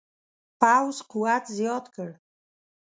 پوځ 0.59 0.95
قوت 1.11 1.43
زیات 1.57 1.85
کړ. 1.95 2.09